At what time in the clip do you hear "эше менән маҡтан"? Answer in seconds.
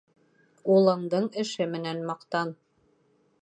1.43-2.55